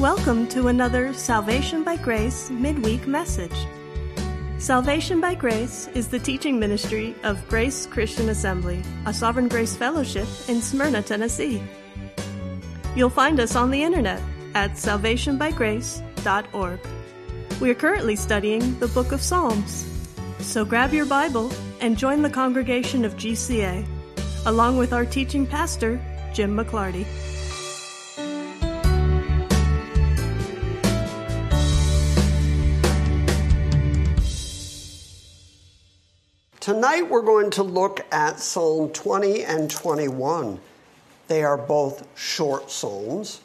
[0.00, 3.66] Welcome to another Salvation by Grace midweek message.
[4.56, 10.26] Salvation by Grace is the teaching ministry of Grace Christian Assembly, a Sovereign Grace Fellowship
[10.48, 11.62] in Smyrna, Tennessee.
[12.96, 14.22] You'll find us on the internet
[14.54, 16.80] at salvationbygrace.org.
[17.60, 19.86] We are currently studying the book of Psalms.
[20.38, 23.86] So grab your Bible and join the congregation of GCA,
[24.46, 26.00] along with our teaching pastor,
[26.32, 27.04] Jim McClarty.
[36.70, 40.60] Tonight we're going to look at Psalm 20 and 21.
[41.26, 43.40] They are both short psalms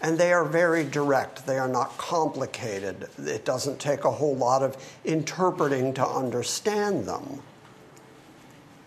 [0.00, 1.44] and they are very direct.
[1.44, 3.08] They are not complicated.
[3.18, 7.42] It doesn't take a whole lot of interpreting to understand them.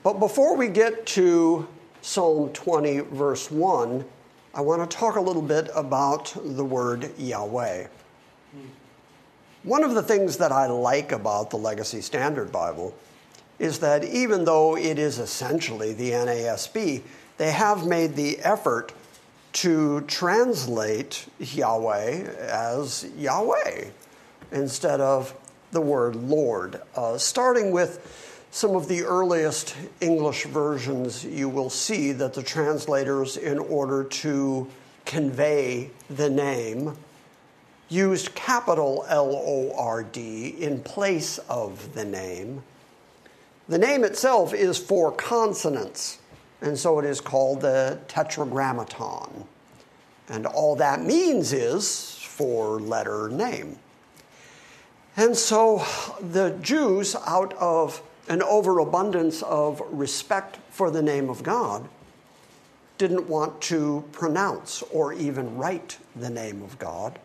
[0.03, 1.67] But before we get to
[2.01, 4.05] Psalm 20, verse 1,
[4.53, 7.87] I want to talk a little bit about the word Yahweh.
[9.63, 12.95] One of the things that I like about the Legacy Standard Bible
[13.61, 17.03] is that even though it is essentially the NASB,
[17.37, 18.91] they have made the effort
[19.53, 23.85] to translate Yahweh as Yahweh
[24.51, 25.35] instead of
[25.69, 26.81] the word Lord.
[26.95, 33.37] Uh, starting with some of the earliest English versions, you will see that the translators,
[33.37, 34.67] in order to
[35.05, 36.97] convey the name,
[37.89, 42.63] used capital L O R D in place of the name
[43.71, 46.19] the name itself is four consonants,
[46.59, 49.45] and so it is called the Tetragrammaton.
[50.27, 53.79] And all that means is four letter name.
[55.15, 55.85] And so
[56.19, 61.87] the Jews, out of an overabundance of respect for the name of God,
[62.97, 67.17] didn't want to pronounce or even write the name of God.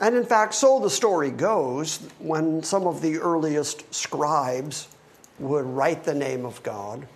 [0.00, 4.88] And in fact, so the story goes, when some of the earliest scribes
[5.40, 7.06] would write the name of God.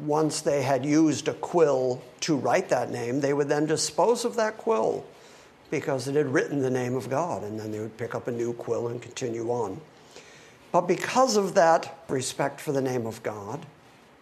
[0.00, 4.36] Once they had used a quill to write that name, they would then dispose of
[4.36, 5.04] that quill
[5.70, 8.32] because it had written the name of God, and then they would pick up a
[8.32, 9.80] new quill and continue on.
[10.72, 13.66] But because of that respect for the name of God,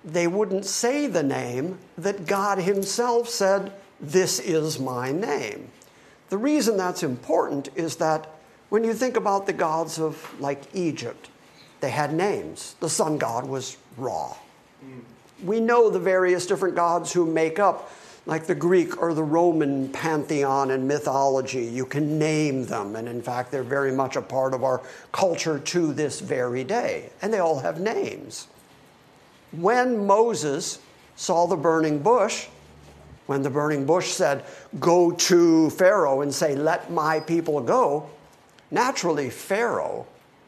[0.05, 5.71] they wouldn't say the name that God Himself said, This is my name.
[6.29, 8.29] The reason that's important is that
[8.69, 11.29] when you think about the gods of like Egypt,
[11.81, 12.75] they had names.
[12.81, 14.35] The sun god was Ra.
[15.45, 17.91] We know the various different gods who make up,
[18.25, 21.65] like the Greek or the Roman pantheon and mythology.
[21.65, 24.83] You can name them, and in fact, they're very much a part of our
[25.13, 27.11] culture to this very day.
[27.21, 28.49] And they all have names.
[29.53, 30.79] When Moses
[31.17, 32.47] saw the burning bush,
[33.27, 34.45] when the burning bush said,
[34.81, 38.09] Go to Pharaoh and say, Let my people go,
[38.71, 40.07] naturally, Pharaoh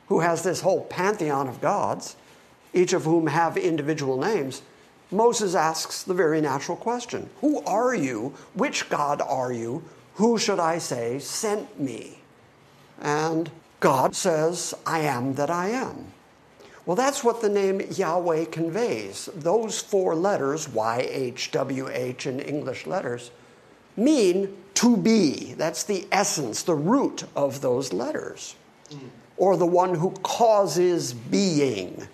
[0.09, 2.17] who has this whole pantheon of gods,
[2.73, 4.63] each of whom have individual names,
[5.11, 8.35] Moses asks the very natural question Who are you?
[8.55, 9.85] Which God are you?
[10.15, 12.19] Who should I say sent me?
[13.01, 16.13] And God says, I am that I am.
[16.85, 19.29] Well, that's what the name Yahweh conveys.
[19.35, 23.31] Those four letters, YHWH in English letters,
[23.97, 25.53] mean to be.
[25.55, 28.57] That's the essence, the root of those letters.
[28.91, 32.07] Mm or the one who causes being.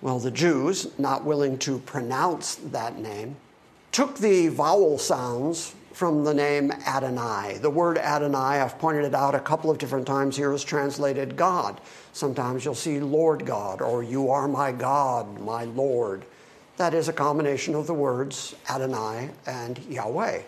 [0.00, 3.36] Well, the Jews, not willing to pronounce that name,
[3.90, 7.58] took the vowel sounds from the name Adonai.
[7.62, 11.36] The word Adonai, I've pointed it out a couple of different times here, is translated
[11.36, 11.80] God.
[12.12, 16.24] Sometimes you'll see Lord God or You are my God, my Lord.
[16.76, 20.42] That is a combination of the words Adonai and Yahweh.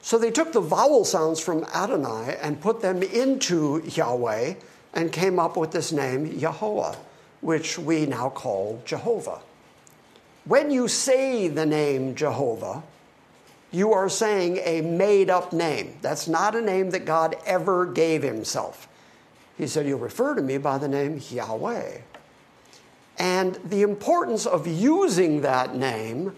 [0.00, 4.54] So they took the vowel sounds from Adonai and put them into Yahweh
[4.94, 6.94] and came up with this name, Yahweh,
[7.40, 9.40] which we now call Jehovah.
[10.44, 12.82] When you say the name Jehovah,
[13.70, 15.96] you are saying a made up name.
[16.02, 18.88] That's not a name that God ever gave himself.
[19.56, 21.98] He said, You'll refer to me by the name Yahweh.
[23.18, 26.34] And the importance of using that name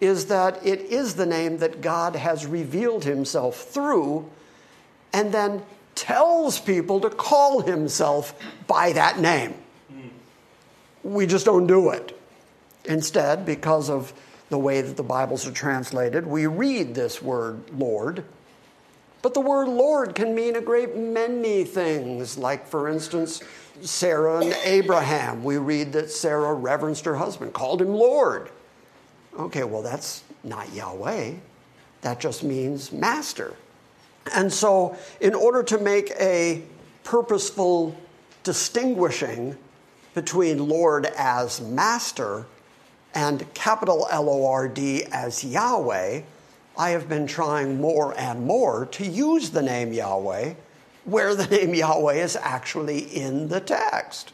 [0.00, 4.28] is that it is the name that God has revealed himself through,
[5.12, 5.62] and then
[5.96, 8.38] tells people to call himself
[8.68, 9.54] by that name.
[11.02, 12.16] We just don't do it.
[12.84, 14.12] Instead, because of
[14.48, 18.24] the way that the Bibles are translated, we read this word Lord.
[19.22, 23.42] But the word Lord can mean a great many things, like, for instance,
[23.80, 25.42] Sarah and Abraham.
[25.42, 28.50] We read that Sarah reverenced her husband, called him Lord.
[29.36, 31.34] Okay, well, that's not Yahweh.
[32.02, 33.56] That just means master.
[34.34, 36.62] And so, in order to make a
[37.04, 37.96] purposeful
[38.42, 39.56] distinguishing
[40.14, 42.46] between Lord as Master
[43.14, 46.22] and capital L O R D as Yahweh,
[46.78, 50.54] I have been trying more and more to use the name Yahweh
[51.06, 54.32] where the name Yahweh is actually in the text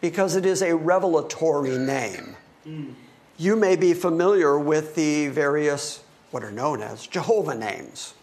[0.00, 2.36] because it is a revelatory name.
[2.66, 2.94] Mm.
[3.36, 8.14] You may be familiar with the various, what are known as Jehovah names,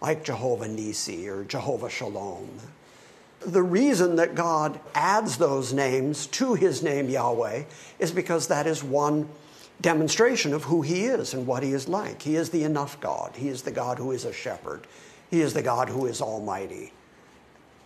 [0.00, 2.48] like Jehovah Nisi or Jehovah Shalom.
[3.40, 7.64] The reason that God adds those names to his name Yahweh
[7.98, 9.28] is because that is one
[9.80, 12.22] demonstration of who he is and what he is like.
[12.22, 13.36] He is the enough God.
[13.36, 14.86] He is the God who is a shepherd.
[15.30, 16.92] He is the God who is almighty.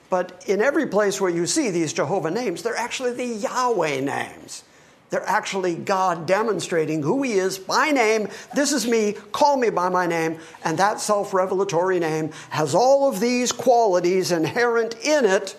[0.09, 4.65] But in every place where you see these Jehovah names, they're actually the Yahweh names.
[5.13, 8.29] They're actually God demonstrating who He is by name.
[8.55, 10.39] This is me, call me by my name.
[10.65, 15.55] And that self revelatory name has all of these qualities inherent in it,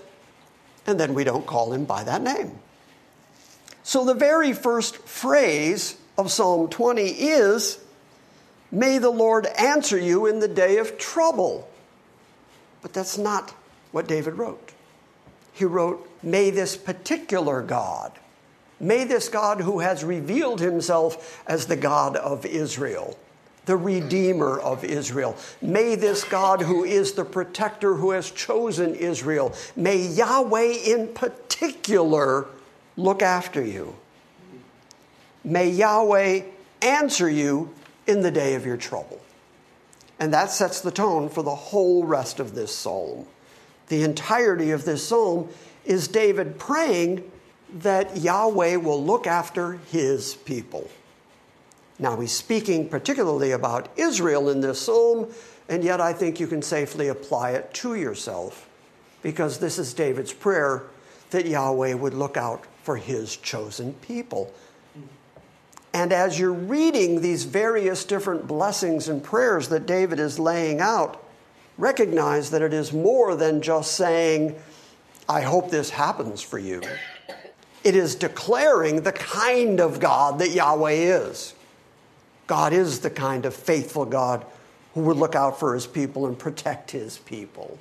[0.87, 2.57] and then we don't call Him by that name.
[3.83, 7.77] So the very first phrase of Psalm 20 is
[8.71, 11.69] May the Lord answer you in the day of trouble.
[12.81, 13.51] But that's not
[13.91, 14.71] what David wrote.
[15.53, 18.13] He wrote, May this particular God
[18.83, 23.17] May this God who has revealed himself as the God of Israel,
[23.65, 29.53] the Redeemer of Israel, may this God who is the protector who has chosen Israel,
[29.77, 32.47] may Yahweh in particular
[32.97, 33.95] look after you.
[35.45, 36.41] May Yahweh
[36.81, 37.73] answer you
[38.05, 39.21] in the day of your trouble.
[40.19, 43.27] And that sets the tone for the whole rest of this psalm.
[43.87, 45.47] The entirety of this psalm
[45.85, 47.29] is David praying
[47.73, 50.89] that Yahweh will look after his people.
[51.99, 55.31] Now, he's speaking particularly about Israel in this psalm,
[55.69, 58.69] and yet I think you can safely apply it to yourself
[59.21, 60.83] because this is David's prayer
[61.31, 64.53] that Yahweh would look out for his chosen people.
[65.93, 71.23] And as you're reading these various different blessings and prayers that David is laying out,
[71.77, 74.55] recognize that it is more than just saying,
[75.29, 76.81] I hope this happens for you.
[77.83, 81.53] It is declaring the kind of God that Yahweh is.
[82.47, 84.45] God is the kind of faithful God
[84.93, 87.77] who would look out for his people and protect his people.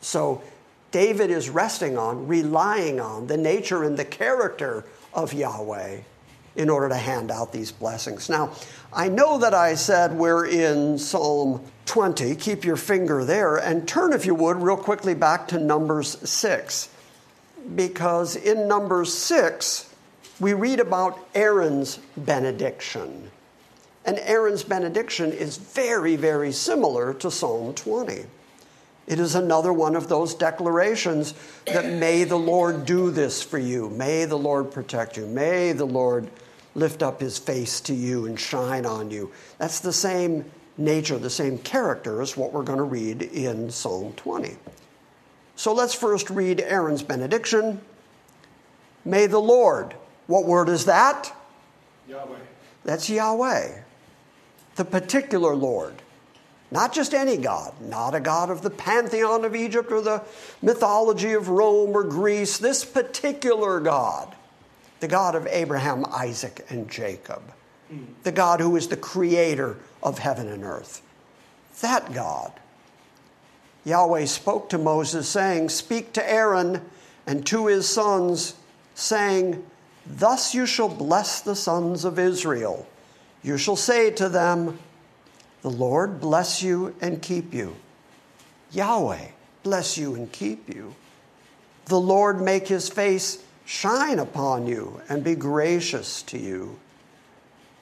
[0.00, 0.42] So
[0.92, 4.84] David is resting on, relying on the nature and the character
[5.14, 6.00] of Yahweh
[6.56, 8.28] in order to hand out these blessings.
[8.28, 8.52] Now,
[8.92, 12.34] I know that I said we're in Psalm 20.
[12.36, 16.88] Keep your finger there and turn, if you would, real quickly back to Numbers 6
[17.74, 19.94] because in Numbers 6,
[20.38, 23.30] we read about Aaron's benediction.
[24.04, 28.24] And Aaron's benediction is very, very similar to Psalm 20.
[29.06, 31.34] It is another one of those declarations
[31.66, 35.86] that may the Lord do this for you, may the Lord protect you, may the
[35.86, 36.30] Lord
[36.74, 39.32] lift up his face to you and shine on you.
[39.58, 40.44] That's the same
[40.78, 44.56] nature, the same character as what we're going to read in Psalm 20.
[45.60, 47.82] So let's first read Aaron's benediction.
[49.04, 49.94] May the Lord,
[50.26, 51.36] what word is that?
[52.08, 52.38] Yahweh.
[52.82, 53.82] That's Yahweh,
[54.76, 56.00] the particular Lord.
[56.70, 60.22] Not just any God, not a God of the pantheon of Egypt or the
[60.62, 64.34] mythology of Rome or Greece, this particular God,
[65.00, 67.42] the God of Abraham, Isaac, and Jacob,
[67.92, 68.06] mm.
[68.22, 71.02] the God who is the creator of heaven and earth.
[71.82, 72.54] That God
[73.84, 76.82] Yahweh spoke to Moses, saying, Speak to Aaron
[77.26, 78.54] and to his sons,
[78.94, 79.64] saying,
[80.06, 82.86] Thus you shall bless the sons of Israel.
[83.42, 84.78] You shall say to them,
[85.62, 87.76] The Lord bless you and keep you.
[88.72, 89.28] Yahweh
[89.62, 90.94] bless you and keep you.
[91.86, 96.78] The Lord make his face shine upon you and be gracious to you.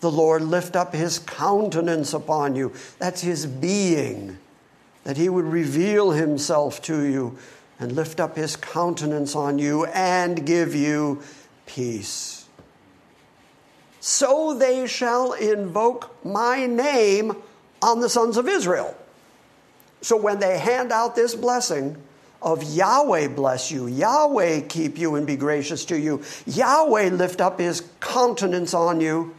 [0.00, 2.72] The Lord lift up his countenance upon you.
[2.98, 4.38] That's his being
[5.08, 7.34] that he would reveal himself to you
[7.80, 11.22] and lift up his countenance on you and give you
[11.64, 12.44] peace.
[14.00, 17.34] So they shall invoke my name
[17.80, 18.94] on the sons of Israel.
[20.02, 21.96] So when they hand out this blessing
[22.42, 27.58] of Yahweh bless you, Yahweh keep you and be gracious to you, Yahweh lift up
[27.58, 29.34] his countenance on you,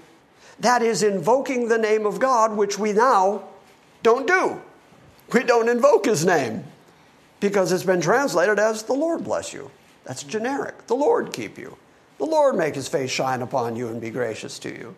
[0.61, 3.43] that is invoking the name of God, which we now
[4.01, 4.59] don't do.
[5.33, 6.63] We don't invoke his name
[7.39, 9.69] because it's been translated as the Lord bless you.
[10.03, 10.87] That's generic.
[10.87, 11.77] The Lord keep you.
[12.17, 14.95] The Lord make his face shine upon you and be gracious to you.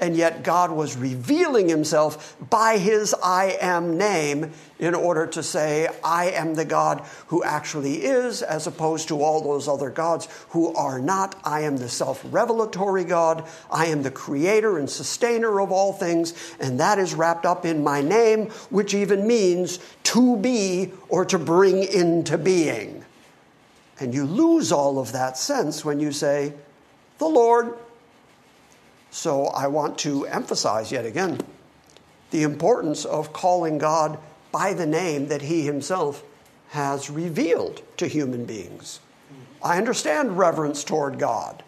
[0.00, 5.88] And yet God was revealing himself by his I am name in order to say,
[6.02, 10.74] I am the God who actually is, as opposed to all those other gods who
[10.74, 11.38] are not.
[11.44, 13.46] I am the self revelatory God.
[13.70, 17.84] I am the creator and sustainer of all things, and that is wrapped up in
[17.84, 23.04] my name, which even means to be or to bring into being.
[23.98, 26.54] And you lose all of that sense when you say,
[27.18, 27.74] the Lord.
[29.10, 31.40] So I want to emphasize yet again
[32.30, 34.18] the importance of calling God
[34.52, 36.22] by the name that He Himself
[36.68, 39.00] has revealed to human beings.
[39.62, 41.62] I understand reverence toward God.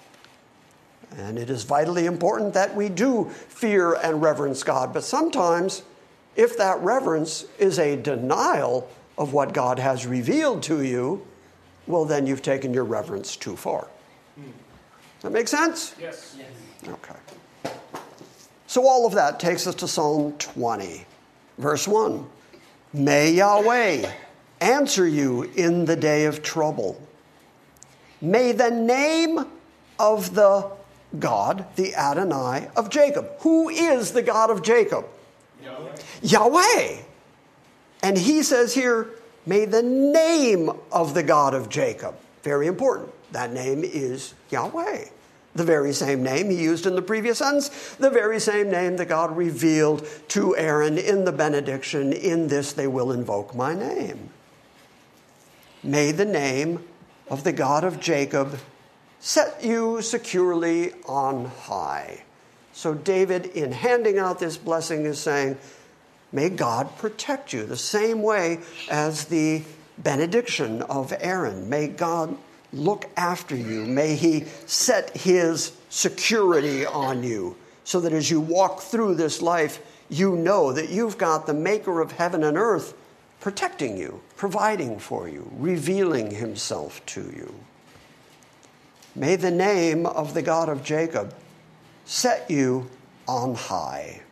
[1.16, 4.94] And it is vitally important that we do fear and reverence God.
[4.94, 5.82] But sometimes,
[6.36, 11.26] if that reverence is a denial of what God has revealed to you,
[11.86, 13.88] well, then you've taken your reverence too far.
[15.20, 15.94] That makes sense?
[16.00, 16.34] Yes.
[16.38, 16.48] yes.
[16.86, 17.72] Okay.
[18.66, 21.04] So all of that takes us to Psalm 20,
[21.58, 22.26] verse 1.
[22.94, 24.10] May Yahweh
[24.60, 27.00] answer you in the day of trouble.
[28.20, 29.46] May the name
[29.98, 30.70] of the
[31.18, 33.30] God, the Adonai of Jacob.
[33.40, 35.06] Who is the God of Jacob?
[35.62, 35.96] Yahweh.
[36.22, 36.96] Yahweh.
[38.02, 39.10] And he says here,
[39.46, 42.14] may the name of the God of Jacob.
[42.42, 43.10] Very important.
[43.32, 45.04] That name is Yahweh.
[45.54, 49.08] The very same name he used in the previous sentence, the very same name that
[49.08, 52.12] God revealed to Aaron in the benediction.
[52.12, 54.30] In this they will invoke my name.
[55.82, 56.82] May the name
[57.28, 58.58] of the God of Jacob
[59.20, 62.22] set you securely on high.
[62.72, 65.58] So, David, in handing out this blessing, is saying,
[66.32, 69.62] May God protect you, the same way as the
[69.98, 71.68] benediction of Aaron.
[71.68, 72.36] May God
[72.72, 73.84] look after you.
[73.84, 79.80] May He set His security on you so that as you walk through this life,
[80.08, 82.94] you know that you've got the maker of heaven and earth
[83.40, 87.54] protecting you, providing for you, revealing Himself to you.
[89.14, 91.34] May the name of the God of Jacob
[92.04, 92.88] set you
[93.26, 94.22] on high.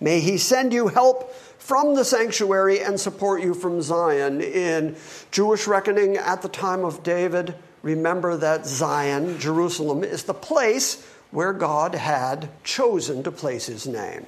[0.00, 4.40] May He send you help from the sanctuary and support you from Zion.
[4.40, 4.96] In
[5.30, 11.52] Jewish reckoning at the time of David, remember that Zion, Jerusalem, is the place where
[11.52, 14.26] God had chosen to place his name.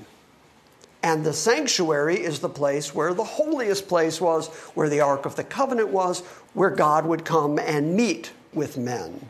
[1.02, 5.34] And the sanctuary is the place where the holiest place was, where the Ark of
[5.34, 6.20] the Covenant was,
[6.54, 9.28] where God would come and meet with men.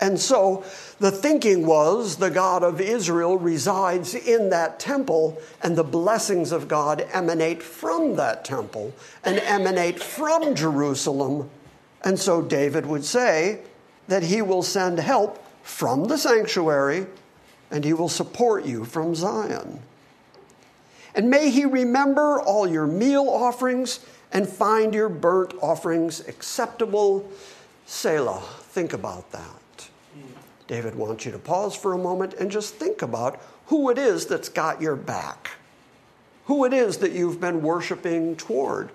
[0.00, 0.62] And so
[1.00, 6.68] the thinking was the God of Israel resides in that temple, and the blessings of
[6.68, 8.92] God emanate from that temple
[9.24, 11.48] and emanate from Jerusalem.
[12.02, 13.60] And so David would say
[14.08, 17.06] that he will send help from the sanctuary
[17.70, 19.80] and he will support you from Zion.
[21.14, 24.00] And may he remember all your meal offerings
[24.32, 27.28] and find your burnt offerings acceptable.
[27.86, 29.55] Selah, think about that.
[30.66, 34.26] David wants you to pause for a moment and just think about who it is
[34.26, 35.50] that's got your back,
[36.46, 38.90] who it is that you've been worshiping toward,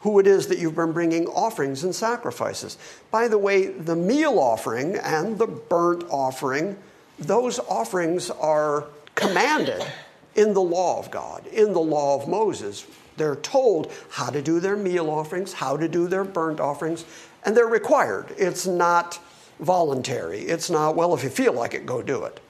[0.00, 2.78] who it is that you've been bringing offerings and sacrifices.
[3.10, 6.76] By the way, the meal offering and the burnt offering,
[7.18, 9.84] those offerings are commanded
[10.34, 12.86] in the law of God, in the law of Moses.
[13.16, 17.04] They're told how to do their meal offerings, how to do their burnt offerings,
[17.44, 18.34] and they're required.
[18.38, 19.18] It's not
[19.60, 20.40] voluntary.
[20.40, 22.40] It's not, well, if you feel like it, go do it.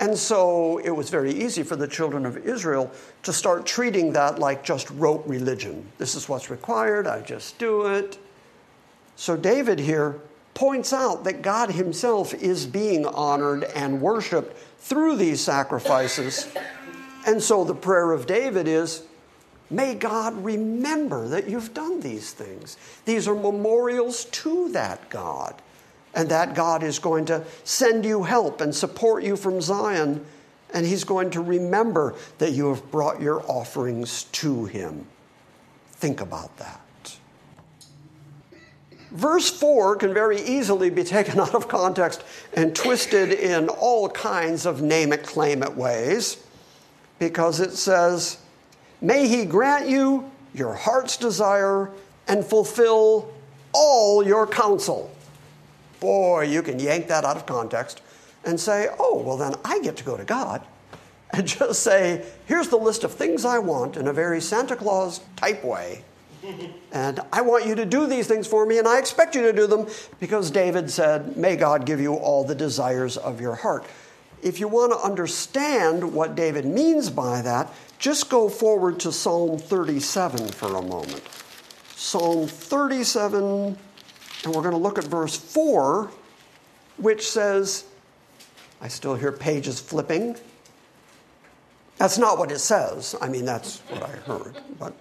[0.00, 2.90] And so it was very easy for the children of Israel
[3.24, 5.84] to start treating that like just rote religion.
[5.98, 8.18] This is what's required, I just do it.
[9.16, 10.20] So David here
[10.54, 16.48] points out that God himself is being honored and worshiped through these sacrifices.
[17.26, 19.02] And so the prayer of David is,
[19.70, 22.78] May God remember that you've done these things.
[23.04, 25.60] These are memorials to that God
[26.14, 30.24] and that God is going to send you help and support you from Zion,
[30.72, 35.06] and He's going to remember that you have brought your offerings to Him.
[35.92, 36.80] Think about that.
[39.10, 42.24] Verse 4 can very easily be taken out of context
[42.54, 46.42] and twisted in all kinds of name it, claim it ways
[47.18, 48.38] because it says,
[49.00, 51.90] May He grant you your heart's desire
[52.26, 53.32] and fulfill
[53.72, 55.10] all your counsel.
[56.00, 58.02] Boy, you can yank that out of context
[58.44, 60.62] and say, oh, well, then I get to go to God
[61.32, 65.20] and just say, here's the list of things I want in a very Santa Claus
[65.36, 66.04] type way.
[66.92, 69.52] And I want you to do these things for me, and I expect you to
[69.52, 69.88] do them
[70.20, 73.84] because David said, May God give you all the desires of your heart.
[74.40, 79.58] if you want to understand what David means by that, just go forward to Psalm
[79.58, 81.22] 37 for a moment.
[81.96, 83.76] Psalm 37,
[84.44, 86.10] and we're going to look at verse 4,
[86.96, 87.84] which says,
[88.80, 90.36] I still hear pages flipping.
[91.96, 93.16] That's not what it says.
[93.20, 94.60] I mean, that's what I heard.
[94.78, 94.94] But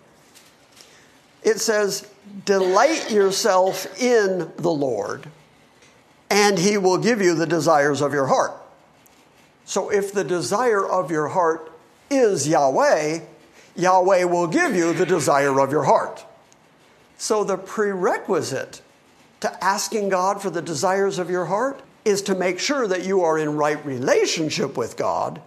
[1.44, 2.10] it says,
[2.46, 5.27] Delight yourself in the Lord,
[6.29, 8.53] and he will give you the desires of your heart.
[9.65, 11.72] So if the desire of your heart
[12.10, 13.20] is Yahweh,
[13.75, 16.25] Yahweh will give you the desire of your heart.
[17.17, 18.82] So the prerequisite
[19.41, 23.22] to asking God for the desires of your heart is to make sure that you
[23.22, 25.41] are in right relationship with God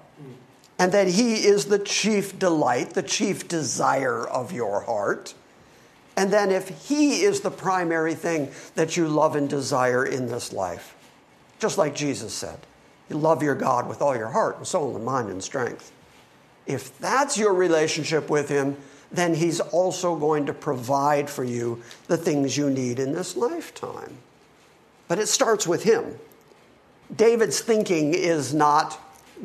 [0.79, 5.35] and that He is the chief delight, the chief desire of your heart.
[6.17, 10.53] And then if He is the primary thing that you love and desire in this
[10.53, 10.95] life,
[11.59, 12.59] just like Jesus said,
[13.09, 15.93] you love your God with all your heart and soul and mind and strength.
[16.67, 18.77] If that's your relationship with Him,
[19.13, 24.19] then He's also going to provide for you the things you need in this lifetime.
[25.09, 26.17] But it starts with Him.
[27.15, 28.99] David's thinking is not,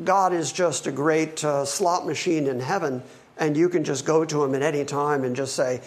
[0.04, 3.02] God is just a great uh, slot machine in heaven,
[3.38, 5.80] and you can just go to Him at any time and just say,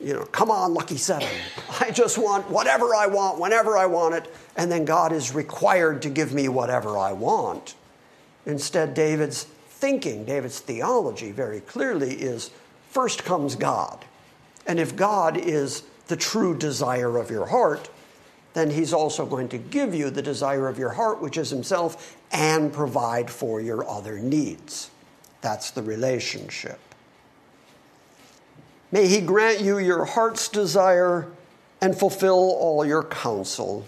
[0.00, 1.28] you know, come on, lucky seven.
[1.80, 6.02] I just want whatever I want, whenever I want it, and then God is required
[6.02, 7.74] to give me whatever I want.
[8.46, 12.50] Instead, David's thinking, David's theology very clearly is
[12.94, 14.04] first comes God.
[14.66, 17.90] And if God is the true desire of your heart,
[18.54, 22.16] then He's also going to give you the desire of your heart, which is Himself,
[22.30, 24.90] and provide for your other needs.
[25.40, 26.78] That's the relationship.
[28.92, 31.26] May He grant you your heart's desire
[31.80, 33.86] and fulfill all your counsel.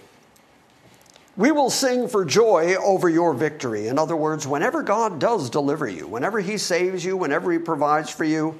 [1.36, 3.86] We will sing for joy over your victory.
[3.86, 8.10] In other words, whenever God does deliver you, whenever He saves you, whenever He provides
[8.10, 8.58] for you,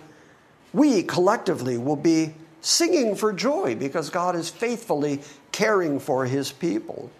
[0.72, 5.20] we collectively will be singing for joy because God is faithfully
[5.52, 7.10] caring for His people.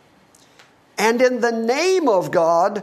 [0.98, 2.82] And in the name of God,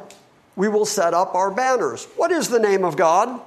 [0.55, 2.05] we will set up our banners.
[2.15, 3.41] What is the name of God?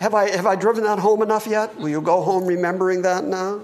[0.00, 1.76] Have I, have I driven that home enough yet?
[1.76, 3.62] Will you go home remembering that now?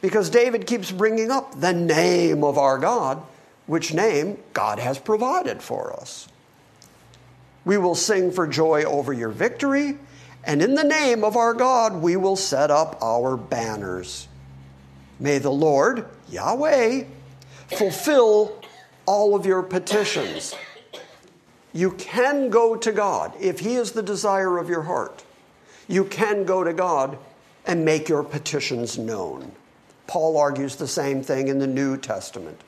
[0.00, 3.20] Because David keeps bringing up the name of our God,
[3.66, 6.28] which name God has provided for us.
[7.64, 9.98] We will sing for joy over your victory,
[10.48, 14.26] and in the name of our God, we will set up our banners.
[15.20, 17.04] May the Lord, Yahweh,
[17.76, 18.58] fulfill
[19.04, 20.54] all of your petitions.
[21.74, 25.22] You can go to God if He is the desire of your heart.
[25.86, 27.18] You can go to God
[27.66, 29.52] and make your petitions known.
[30.06, 32.58] Paul argues the same thing in the New Testament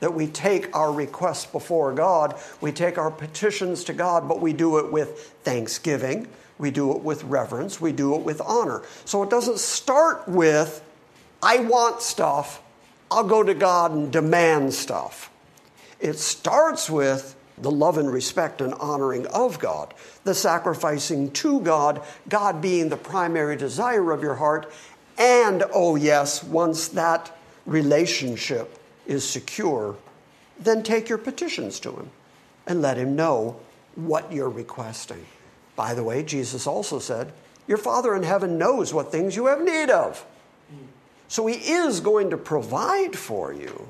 [0.00, 4.52] that we take our requests before God, we take our petitions to God, but we
[4.52, 8.82] do it with thanksgiving, we do it with reverence, we do it with honor.
[9.04, 10.82] So it doesn't start with,
[11.42, 12.62] I want stuff,
[13.10, 15.30] I'll go to God and demand stuff.
[16.00, 22.02] It starts with, the love and respect and honoring of God, the sacrificing to God,
[22.28, 24.72] God being the primary desire of your heart,
[25.18, 27.36] and, oh yes, once that
[27.66, 29.96] relationship is secure,
[30.58, 32.10] then take your petitions to Him
[32.66, 33.60] and let Him know
[33.94, 35.24] what you're requesting.
[35.76, 37.32] By the way, Jesus also said,
[37.66, 40.24] Your Father in heaven knows what things you have need of.
[41.28, 43.88] So He is going to provide for you.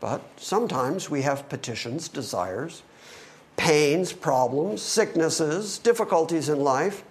[0.00, 2.82] But sometimes we have petitions, desires,
[3.56, 7.04] pains, problems, sicknesses, difficulties in life,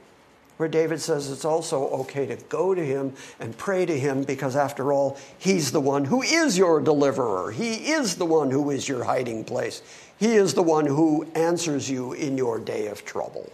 [0.57, 4.55] where David says it's also okay to go to him and pray to him because,
[4.55, 7.51] after all, he's the one who is your deliverer.
[7.51, 9.81] He is the one who is your hiding place.
[10.19, 13.51] He is the one who answers you in your day of trouble.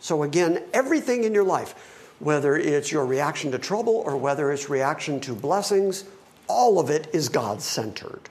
[0.00, 1.74] So, again, everything in your life,
[2.18, 6.04] whether it's your reaction to trouble or whether it's reaction to blessings,
[6.48, 8.28] all of it is God centered.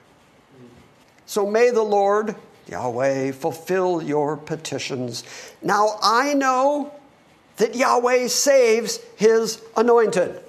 [1.26, 2.36] So may the Lord,
[2.68, 5.24] Yahweh, fulfill your petitions.
[5.60, 6.92] Now I know
[7.56, 10.40] that Yahweh saves his anointed.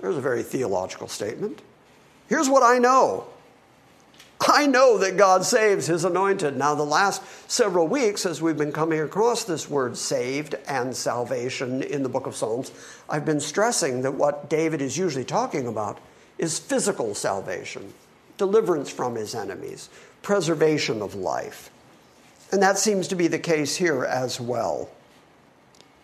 [0.00, 1.60] There's a very theological statement.
[2.28, 3.26] Here's what I know
[4.48, 6.56] I know that God saves his anointed.
[6.56, 11.82] Now, the last several weeks, as we've been coming across this word saved and salvation
[11.82, 12.72] in the book of Psalms,
[13.08, 15.98] I've been stressing that what David is usually talking about
[16.38, 17.92] is physical salvation
[18.38, 19.90] deliverance from his enemies,
[20.22, 21.70] preservation of life.
[22.50, 24.88] And that seems to be the case here as well.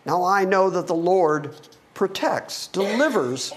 [0.05, 1.57] Now, I know that the Lord
[1.95, 3.55] protects, delivers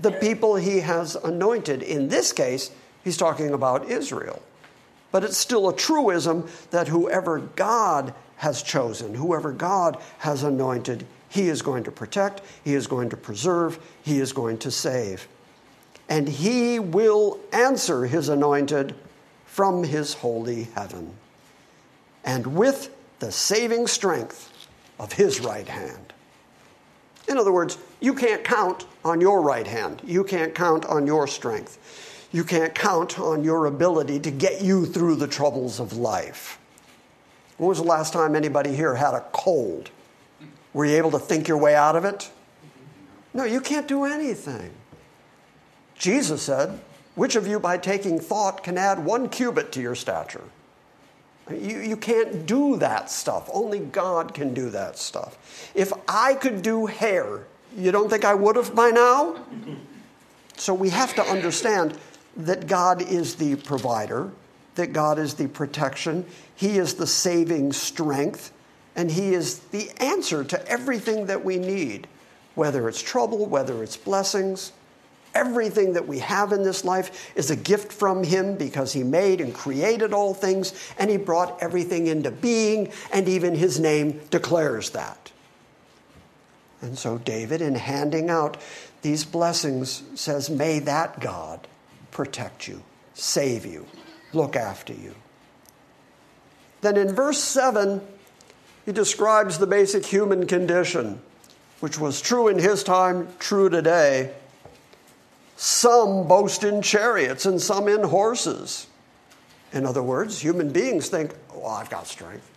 [0.00, 1.84] the people he has anointed.
[1.84, 2.72] In this case,
[3.06, 4.42] he's talking about Israel.
[5.12, 11.48] But it's still a truism that whoever God has chosen, whoever God has anointed, he
[11.48, 15.28] is going to protect, he is going to preserve, he is going to save.
[16.08, 18.96] And he will answer his anointed
[19.44, 21.14] from his holy heaven
[22.24, 26.12] and with the saving strength of his right hand.
[27.28, 30.02] In other words, you can't count on your right hand.
[30.04, 31.78] You can't count on your strength.
[32.32, 36.58] You can't count on your ability to get you through the troubles of life.
[37.56, 39.90] When was the last time anybody here had a cold?
[40.72, 42.30] Were you able to think your way out of it?
[43.32, 44.72] No, you can't do anything.
[45.94, 46.78] Jesus said,
[47.14, 50.44] Which of you, by taking thought, can add one cubit to your stature?
[51.50, 53.48] You, you can't do that stuff.
[53.52, 55.70] Only God can do that stuff.
[55.74, 59.44] If I could do hair, you don't think I would have by now?
[60.56, 61.98] So we have to understand
[62.36, 64.30] that God is the provider,
[64.74, 68.52] that God is the protection, He is the saving strength,
[68.94, 72.06] and He is the answer to everything that we need,
[72.54, 74.72] whether it's trouble, whether it's blessings.
[75.34, 79.40] Everything that we have in this life is a gift from Him because He made
[79.40, 84.90] and created all things and He brought everything into being, and even His name declares
[84.90, 85.32] that.
[86.80, 88.58] And so, David, in handing out
[89.02, 91.66] these blessings, says, May that God
[92.10, 92.82] protect you,
[93.14, 93.86] save you,
[94.32, 95.14] look after you.
[96.80, 98.00] Then in verse 7,
[98.84, 101.20] he describes the basic human condition,
[101.80, 104.32] which was true in his time, true today.
[105.56, 108.86] Some boast in chariots and some in horses.
[109.72, 112.48] In other words, human beings think, well, I've got strength.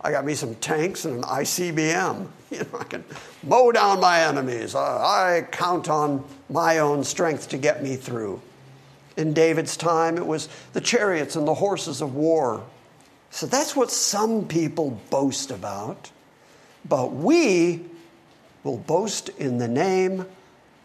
[0.00, 2.26] I got me some tanks and an ICBM.
[2.50, 3.04] You know, I can
[3.44, 4.74] mow down my enemies.
[4.74, 8.42] I count on my own strength to get me through.
[9.20, 12.64] In David's time, it was the chariots and the horses of war.
[13.28, 16.10] So that's what some people boast about.
[16.88, 17.82] But we
[18.64, 20.24] will boast in the name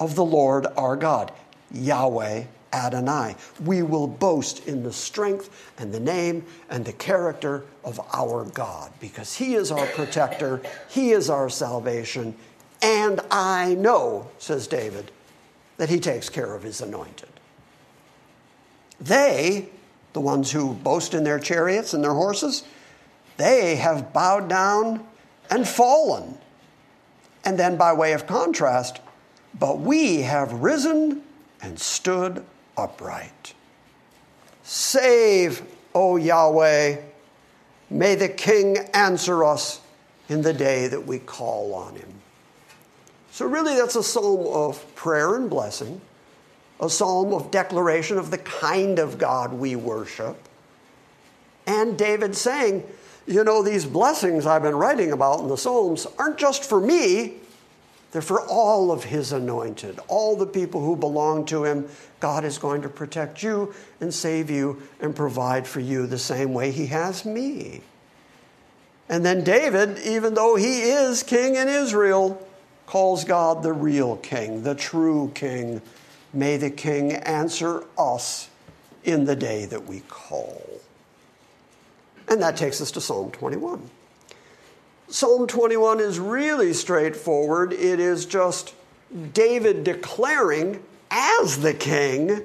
[0.01, 1.31] of the Lord our God,
[1.71, 2.43] Yahweh
[2.73, 3.37] Adonai.
[3.63, 8.91] We will boast in the strength and the name and the character of our God
[8.99, 12.35] because He is our protector, He is our salvation,
[12.81, 15.11] and I know, says David,
[15.77, 17.29] that He takes care of His anointed.
[18.99, 19.69] They,
[20.13, 22.63] the ones who boast in their chariots and their horses,
[23.37, 25.05] they have bowed down
[25.49, 26.37] and fallen.
[27.43, 28.99] And then, by way of contrast,
[29.57, 31.21] but we have risen
[31.61, 32.43] and stood
[32.77, 33.53] upright.
[34.63, 35.61] Save,
[35.93, 36.97] O Yahweh.
[37.89, 39.79] May the King answer us
[40.27, 42.09] in the day that we call on him.
[43.31, 46.01] So, really, that's a psalm of prayer and blessing,
[46.79, 50.37] a psalm of declaration of the kind of God we worship.
[51.67, 52.83] And David saying,
[53.27, 57.35] you know, these blessings I've been writing about in the Psalms aren't just for me,
[58.11, 61.89] they're for all of his anointed, all the people who belong to him.
[62.19, 66.53] God is going to protect you and save you and provide for you the same
[66.53, 67.81] way he has me.
[69.09, 72.47] And then David, even though he is king in Israel,
[72.85, 75.81] calls God the real king, the true king.
[76.35, 78.49] May the king answer us
[79.03, 80.61] in the day that we call.
[82.27, 83.89] And that takes us to Psalm 21.
[85.07, 87.71] Psalm 21 is really straightforward.
[87.71, 88.73] It is just
[89.33, 92.41] David declaring as the king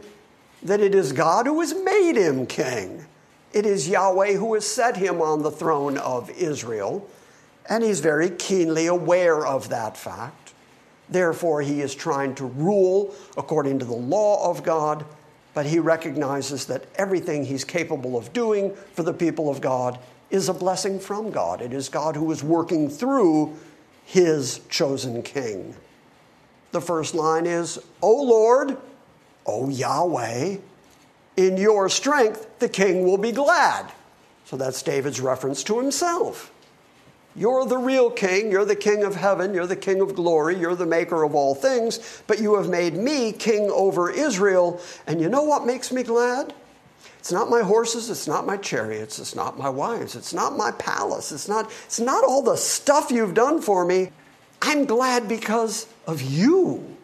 [0.62, 3.06] that it is God who has made him king.
[3.52, 7.08] It is Yahweh who has set him on the throne of Israel,
[7.68, 10.39] and he's very keenly aware of that fact.
[11.10, 15.04] Therefore, he is trying to rule according to the law of God,
[15.54, 19.98] but he recognizes that everything he's capable of doing for the people of God
[20.30, 21.60] is a blessing from God.
[21.60, 23.56] It is God who is working through
[24.04, 25.74] his chosen king.
[26.70, 28.76] The first line is, O Lord,
[29.44, 30.58] O Yahweh,
[31.36, 33.90] in your strength the king will be glad.
[34.44, 36.52] So that's David's reference to himself.
[37.36, 38.50] You're the real king.
[38.50, 39.54] You're the king of heaven.
[39.54, 40.56] You're the king of glory.
[40.56, 42.22] You're the maker of all things.
[42.26, 44.80] But you have made me king over Israel.
[45.06, 46.52] And you know what makes me glad?
[47.20, 50.70] It's not my horses, it's not my chariots, it's not my wives, it's not my
[50.70, 54.10] palace, it's not, it's not all the stuff you've done for me.
[54.62, 56.96] I'm glad because of you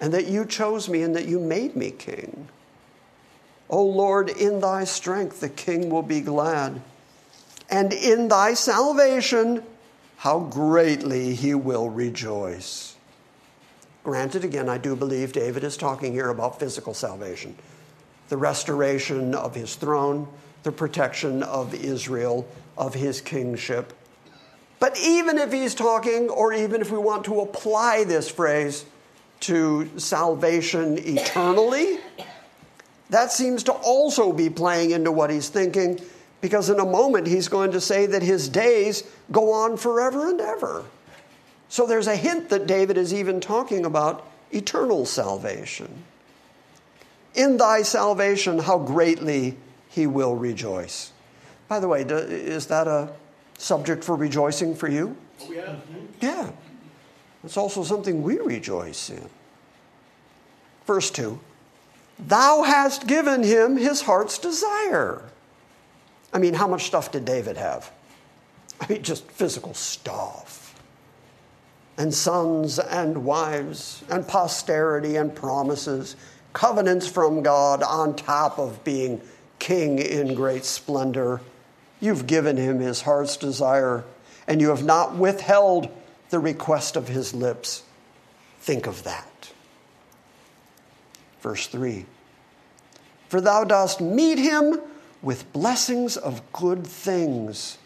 [0.00, 2.48] and that you chose me and that you made me king.
[3.70, 6.82] O Lord, in thy strength the king will be glad,
[7.70, 9.62] and in thy salvation
[10.18, 12.96] how greatly he will rejoice.
[14.02, 17.56] Granted, again, I do believe David is talking here about physical salvation
[18.28, 20.26] the restoration of his throne,
[20.64, 23.92] the protection of Israel, of his kingship.
[24.80, 28.84] But even if he's talking, or even if we want to apply this phrase
[29.40, 32.00] to salvation eternally,
[33.10, 36.00] that seems to also be playing into what he's thinking,
[36.46, 40.40] because in a moment he's going to say that his days go on forever and
[40.40, 40.84] ever.
[41.68, 46.04] So there's a hint that David is even talking about eternal salvation.
[47.34, 49.56] In thy salvation, how greatly
[49.88, 51.10] he will rejoice.
[51.66, 53.10] By the way, is that a
[53.58, 55.16] subject for rejoicing for you?
[55.40, 55.74] Oh, yeah.
[56.20, 56.52] Yeah.
[57.42, 59.28] It's also something we rejoice in.
[60.86, 61.40] Verse 2
[62.20, 65.24] Thou hast given him his heart's desire.
[66.32, 67.90] I mean, how much stuff did David have?
[68.80, 70.78] I mean, just physical stuff.
[71.98, 76.16] And sons and wives and posterity and promises,
[76.52, 79.22] covenants from God on top of being
[79.58, 81.40] king in great splendor.
[82.00, 84.04] You've given him his heart's desire,
[84.46, 85.88] and you have not withheld
[86.28, 87.82] the request of his lips.
[88.60, 89.52] Think of that.
[91.40, 92.04] Verse 3
[93.28, 94.80] For thou dost meet him
[95.22, 97.78] with blessings of good things,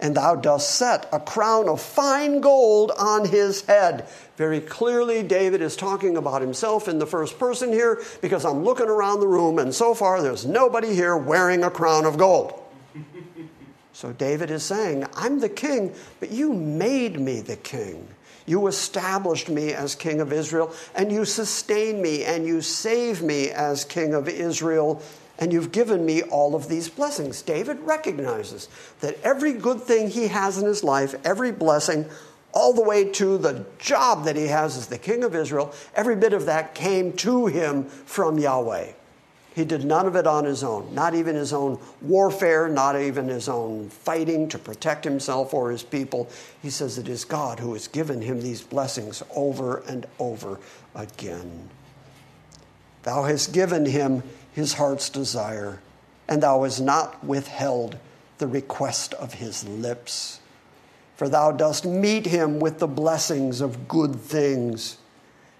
[0.00, 4.08] and thou dost set a crown of fine gold on his head.
[4.36, 8.88] Very clearly, David is talking about himself in the first person here because I'm looking
[8.88, 12.60] around the room, and so far there's nobody here wearing a crown of gold.
[13.94, 18.08] So David is saying, I'm the king, but you made me the king.
[18.46, 23.50] You established me as king of Israel, and you sustain me, and you save me
[23.50, 25.02] as king of Israel,
[25.42, 27.42] and you've given me all of these blessings.
[27.42, 28.68] David recognizes
[29.00, 32.08] that every good thing he has in his life, every blessing,
[32.52, 36.14] all the way to the job that he has as the king of Israel, every
[36.14, 38.92] bit of that came to him from Yahweh.
[39.52, 43.26] He did none of it on his own, not even his own warfare, not even
[43.26, 46.30] his own fighting to protect himself or his people.
[46.62, 50.60] He says it is God who has given him these blessings over and over
[50.94, 51.68] again.
[53.02, 55.80] Thou hast given him his heart's desire,
[56.28, 57.96] and thou hast not withheld
[58.38, 60.40] the request of his lips.
[61.16, 64.98] For thou dost meet him with the blessings of good things,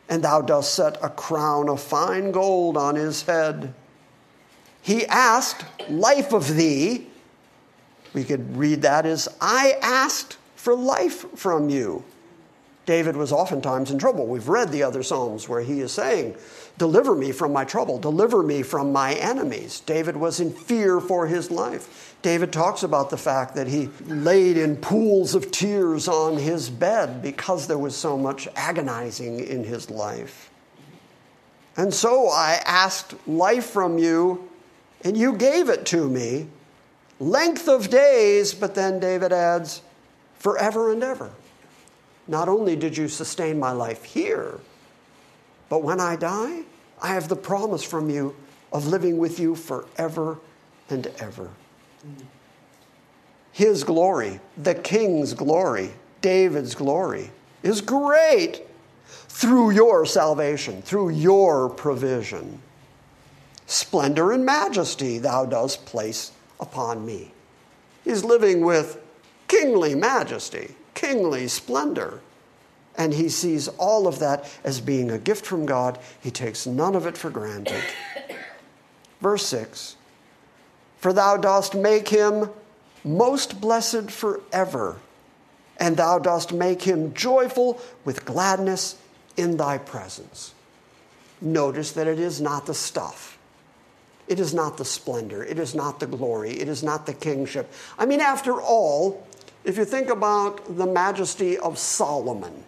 [0.08, 3.74] and thou dost set a crown of fine gold on his head.
[4.80, 7.06] He asked life of thee.
[8.12, 12.04] We could read that as, I asked for life from you.
[12.84, 14.26] David was oftentimes in trouble.
[14.26, 16.34] We've read the other Psalms where he is saying,
[16.78, 19.80] Deliver me from my trouble, deliver me from my enemies.
[19.80, 22.16] David was in fear for his life.
[22.22, 27.22] David talks about the fact that he laid in pools of tears on his bed
[27.22, 30.50] because there was so much agonizing in his life.
[31.76, 34.48] And so I asked life from you
[35.04, 36.48] and you gave it to me.
[37.20, 39.82] Length of days, but then David adds,
[40.38, 41.30] forever and ever.
[42.32, 44.58] Not only did you sustain my life here,
[45.68, 46.62] but when I die,
[47.02, 48.34] I have the promise from you
[48.72, 50.38] of living with you forever
[50.88, 51.50] and ever.
[53.52, 55.90] His glory, the king's glory,
[56.22, 57.30] David's glory,
[57.62, 58.62] is great
[59.28, 62.62] through your salvation, through your provision
[63.66, 67.30] splendor and majesty thou dost place upon me.
[68.04, 68.98] He's living with
[69.48, 72.20] kingly majesty, kingly splendor.
[72.96, 75.98] And he sees all of that as being a gift from God.
[76.20, 77.82] He takes none of it for granted.
[79.20, 79.96] Verse 6
[80.98, 82.50] For thou dost make him
[83.02, 84.98] most blessed forever,
[85.78, 88.96] and thou dost make him joyful with gladness
[89.36, 90.52] in thy presence.
[91.40, 93.38] Notice that it is not the stuff
[94.32, 95.44] it is not the splendor.
[95.44, 96.52] It is not the glory.
[96.52, 97.70] It is not the kingship.
[97.98, 99.26] I mean, after all,
[99.64, 102.64] if you think about the majesty of Solomon,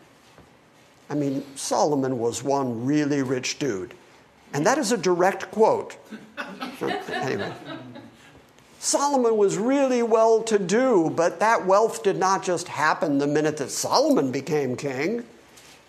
[1.11, 3.95] I mean, Solomon was one really rich dude.
[4.53, 5.97] And that is a direct quote.
[7.13, 7.53] anyway.
[8.79, 13.57] Solomon was really well to do, but that wealth did not just happen the minute
[13.57, 15.25] that Solomon became king.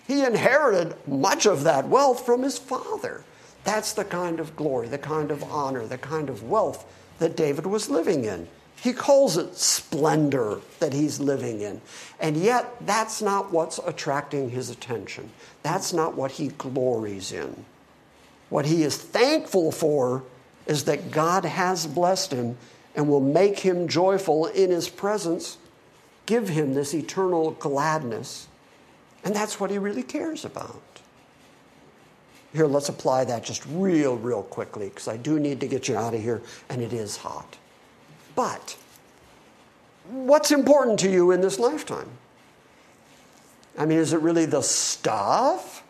[0.07, 3.23] He inherited much of that wealth from his father.
[3.63, 6.85] That's the kind of glory, the kind of honor, the kind of wealth
[7.19, 8.47] that David was living in.
[8.81, 11.81] He calls it splendor that he's living in.
[12.19, 15.31] And yet, that's not what's attracting his attention.
[15.63, 17.65] That's not what he glories in.
[18.49, 20.23] What he is thankful for
[20.67, 22.57] is that God has blessed him
[22.95, 25.57] and will make him joyful in his presence,
[26.25, 28.47] give him this eternal gladness.
[29.23, 30.81] And that's what he really cares about.
[32.53, 35.97] Here, let's apply that just real, real quickly because I do need to get you
[35.97, 37.57] out of here and it is hot.
[38.35, 38.77] But
[40.09, 42.09] what's important to you in this lifetime?
[43.77, 45.83] I mean, is it really the stuff?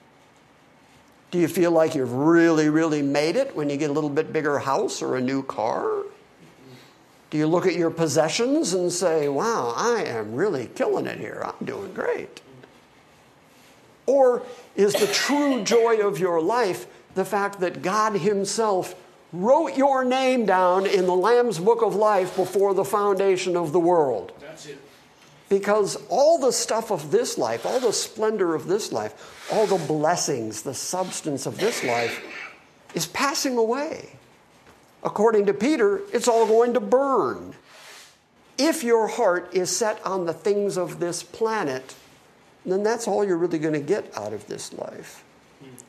[1.32, 4.32] Do you feel like you've really, really made it when you get a little bit
[4.32, 6.04] bigger house or a new car?
[7.30, 11.44] Do you look at your possessions and say, wow, I am really killing it here?
[11.44, 12.42] I'm doing great.
[14.06, 14.44] Or
[14.76, 18.96] is the true joy of your life the fact that God Himself
[19.36, 23.80] wrote your name down in the Lamb's Book of Life before the foundation of the
[23.80, 24.32] world?
[24.40, 24.80] That's it.
[25.50, 29.84] Because all the stuff of this life, all the splendor of this life, all the
[29.86, 32.24] blessings, the substance of this life
[32.96, 34.10] is passing away.
[35.04, 37.54] According to Peter, it's all going to burn.
[38.58, 41.94] If your heart is set on the things of this planet,
[42.66, 45.24] then that's all you're really going to get out of this life.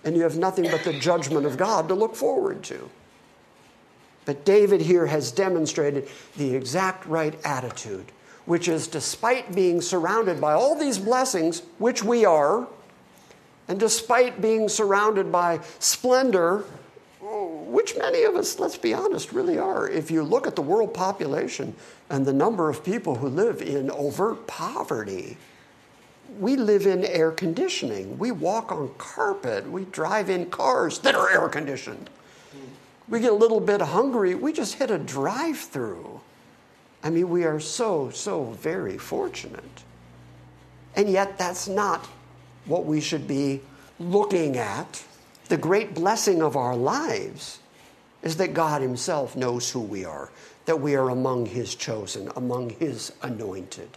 [0.05, 2.91] And you have nothing but the judgment of God to look forward to.
[4.27, 8.13] But David here has demonstrated the exact right attitude
[8.47, 12.67] which is despite being surrounded by all these blessings, which we are,
[13.69, 16.65] and despite being surrounded by splendor,
[17.21, 19.89] which many of us, let's be honest, really are.
[19.89, 21.75] If you look at the world population
[22.09, 25.37] and the number of people who live in overt poverty,
[26.39, 28.17] we live in air conditioning.
[28.19, 29.69] We walk on carpet.
[29.69, 32.09] We drive in cars that are air conditioned.
[33.09, 36.21] We get a little bit hungry, we just hit a drive through.
[37.03, 39.85] I mean, we are so, so very fortunate.
[40.97, 42.07] And yet, that's not
[42.65, 43.61] what we should be
[44.01, 45.05] looking at.
[45.49, 47.61] The great blessing of our lives
[48.23, 50.31] is that God Himself knows who we are,
[50.65, 53.89] that we are among His chosen, among His anointed.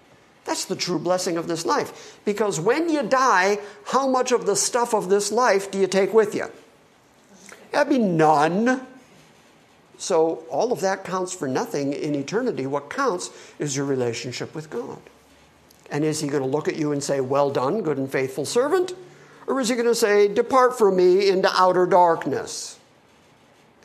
[0.45, 2.19] That's the true blessing of this life.
[2.25, 6.13] Because when you die, how much of the stuff of this life do you take
[6.13, 6.45] with you?
[7.71, 8.85] That'd be none.
[9.99, 12.65] So all of that counts for nothing in eternity.
[12.65, 14.97] What counts is your relationship with God.
[15.91, 18.45] And is he going to look at you and say, Well done, good and faithful
[18.45, 18.93] servant?
[19.45, 22.79] Or is he going to say, Depart from me into outer darkness?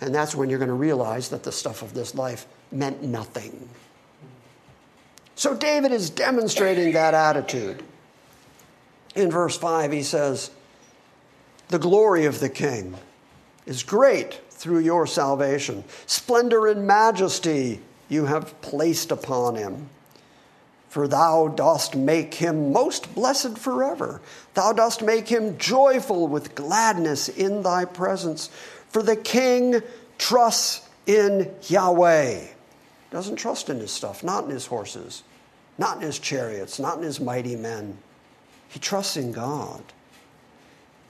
[0.00, 3.68] And that's when you're going to realize that the stuff of this life meant nothing.
[5.34, 7.82] So David is demonstrating that attitude.
[9.16, 10.50] In verse 5, he says,
[11.68, 12.94] The glory of the king
[13.66, 15.84] is great through your salvation.
[16.06, 19.90] Splendor and majesty you have placed upon him.
[20.88, 24.22] For thou dost make him most blessed forever.
[24.54, 28.48] Thou dost make him joyful with gladness in thy presence.
[28.88, 29.82] For the king
[30.16, 32.46] trusts in Yahweh.
[33.10, 35.24] Doesn't trust in his stuff, not in his horses,
[35.76, 37.98] not in his chariots, not in his mighty men.
[38.70, 39.82] He trusts in God.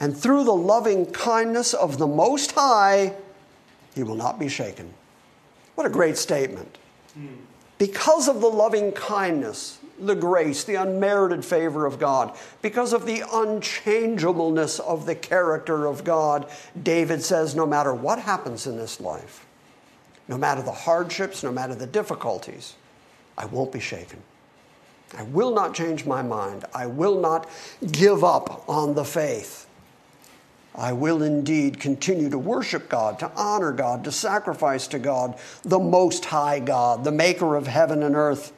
[0.00, 3.14] And through the loving kindness of the Most High,
[3.94, 4.92] he will not be shaken.
[5.74, 6.78] What a great statement.
[7.78, 13.22] Because of the loving kindness, the grace, the unmerited favor of God, because of the
[13.32, 16.48] unchangeableness of the character of God,
[16.80, 19.46] David says no matter what happens in this life,
[20.28, 22.74] no matter the hardships, no matter the difficulties,
[23.36, 24.22] I won't be shaken.
[25.16, 26.64] I will not change my mind.
[26.74, 27.48] I will not
[27.92, 29.63] give up on the faith.
[30.74, 35.78] I will indeed continue to worship God, to honor God, to sacrifice to God, the
[35.78, 38.52] Most High God, the maker of heaven and earth.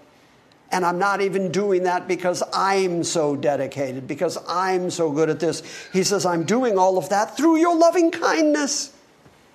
[0.72, 5.40] And I'm not even doing that because I'm so dedicated, because I'm so good at
[5.40, 5.62] this.
[5.92, 8.92] He says, I'm doing all of that through your loving kindness.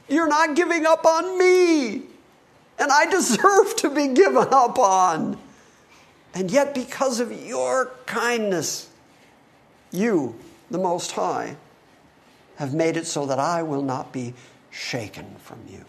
[0.08, 2.04] You're not giving up on me.
[2.78, 5.38] And I deserve to be given up on.
[6.34, 8.90] And yet, because of your kindness,
[9.92, 10.36] you,
[10.70, 11.58] the Most High,
[12.62, 14.36] have made it so that I will not be
[14.70, 15.84] shaken from you.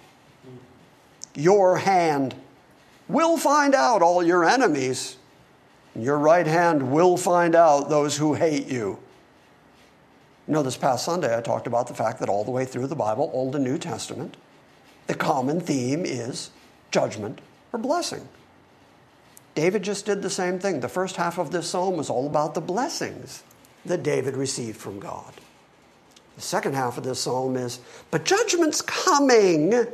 [1.35, 2.35] Your hand
[3.09, 5.19] will find out all your enemies,
[5.95, 8.99] your right hand will find out those who hate you.
[10.49, 12.87] You know, this past Sunday I talked about the fact that all the way through
[12.87, 14.39] the Bible, Old and New Testament,
[15.09, 16.49] the common theme is
[16.91, 17.43] judgment
[17.75, 18.27] or blessing.
[19.55, 20.81] David just did the same thing.
[20.81, 23.43] The first half of this psalm was all about the blessings
[23.85, 25.35] that David received from God.
[26.43, 27.79] The second half of this psalm is,
[28.11, 29.87] But judgment's coming.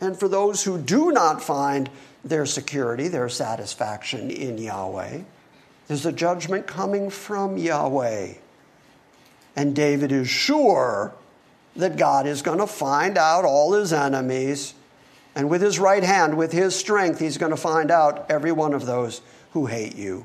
[0.00, 1.90] And for those who do not find
[2.24, 5.20] their security, their satisfaction in Yahweh,
[5.86, 8.32] there's a judgment coming from Yahweh.
[9.54, 11.12] And David is sure
[11.76, 14.72] that God is going to find out all his enemies.
[15.34, 18.72] And with his right hand, with his strength, he's going to find out every one
[18.72, 19.20] of those
[19.52, 20.24] who hate you.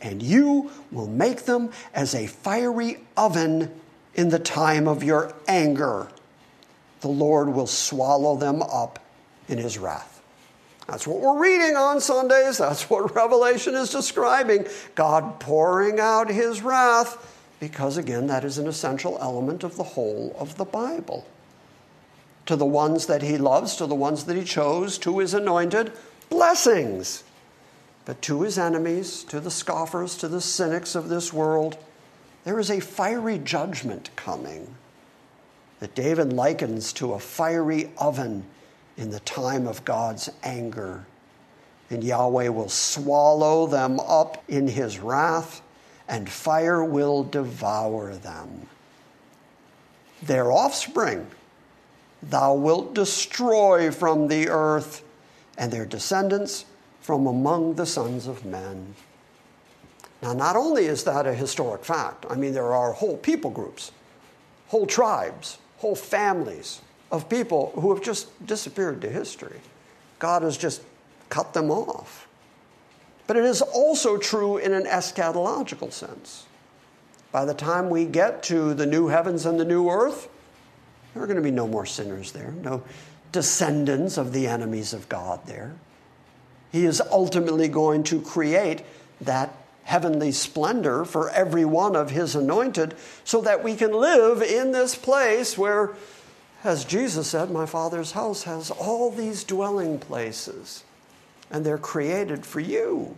[0.00, 3.80] And you will make them as a fiery oven
[4.18, 6.08] in the time of your anger.
[7.02, 8.98] The Lord will swallow them up
[9.46, 10.20] in his wrath.
[10.88, 12.58] That's what we're reading on Sundays.
[12.58, 14.66] That's what Revelation is describing.
[14.96, 20.34] God pouring out his wrath, because again, that is an essential element of the whole
[20.36, 21.24] of the Bible.
[22.46, 25.92] To the ones that he loves, to the ones that he chose, to his anointed,
[26.28, 27.22] blessings.
[28.04, 31.78] But to his enemies, to the scoffers, to the cynics of this world,
[32.48, 34.74] there is a fiery judgment coming
[35.80, 38.42] that David likens to a fiery oven
[38.96, 41.04] in the time of God's anger.
[41.90, 45.60] And Yahweh will swallow them up in his wrath,
[46.08, 48.66] and fire will devour them.
[50.22, 51.26] Their offspring
[52.22, 55.04] thou wilt destroy from the earth,
[55.58, 56.64] and their descendants
[57.02, 58.94] from among the sons of men.
[60.22, 63.92] Now, not only is that a historic fact, I mean, there are whole people groups,
[64.68, 69.60] whole tribes, whole families of people who have just disappeared to history.
[70.18, 70.82] God has just
[71.28, 72.26] cut them off.
[73.26, 76.46] But it is also true in an eschatological sense.
[77.30, 80.28] By the time we get to the new heavens and the new earth,
[81.12, 82.82] there are going to be no more sinners there, no
[83.32, 85.74] descendants of the enemies of God there.
[86.72, 88.82] He is ultimately going to create
[89.20, 89.54] that
[89.88, 94.94] heavenly splendor for every one of his anointed so that we can live in this
[94.94, 95.94] place where,
[96.62, 100.84] as Jesus said, my Father's house has all these dwelling places,
[101.50, 103.16] and they're created for you.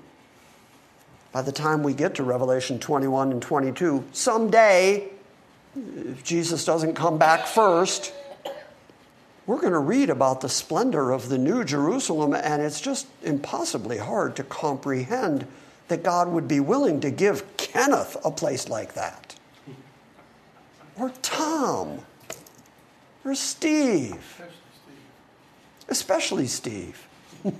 [1.33, 5.11] By the time we get to Revelation 21 and 22, someday,
[5.77, 8.13] if Jesus doesn't come back first,
[9.45, 13.99] we're going to read about the splendor of the New Jerusalem, and it's just impossibly
[13.99, 15.49] hard to comprehend
[15.91, 19.35] that God would be willing to give Kenneth a place like that.
[20.97, 21.99] Or Tom.
[23.25, 24.41] Or Steve.
[25.89, 27.07] Especially Steve.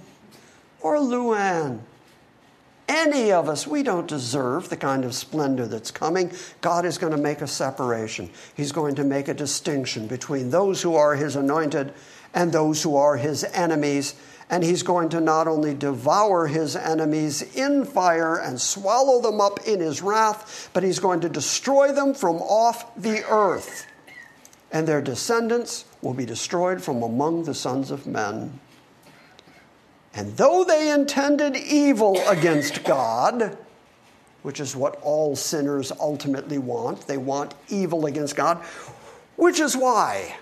[0.81, 1.81] or Luann.
[2.89, 6.33] Any of us, we don't deserve the kind of splendor that's coming.
[6.61, 8.31] God is going to make a separation.
[8.57, 11.95] He's going to make a distinction between those who are His anointed
[12.33, 14.15] and those who are His enemies
[14.51, 19.61] and he's going to not only devour his enemies in fire and swallow them up
[19.67, 23.87] in his wrath, but he's going to destroy them from off the earth.
[24.73, 28.59] And their descendants will be destroyed from among the sons of men.
[30.15, 33.57] And though they intended evil against God,
[34.43, 38.59] which is what all sinners ultimately want, they want evil against God,
[39.37, 40.37] which is why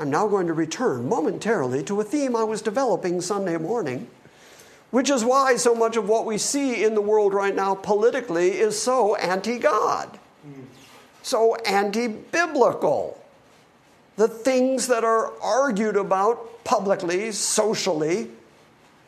[0.00, 4.08] I'm now going to return momentarily to a theme I was developing Sunday morning,
[4.90, 8.52] which is why so much of what we see in the world right now politically
[8.52, 10.18] is so anti God,
[11.22, 13.22] so anti biblical.
[14.16, 18.30] The things that are argued about publicly, socially,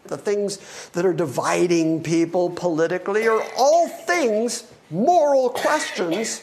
[0.04, 6.42] the things that are dividing people politically are all things, moral questions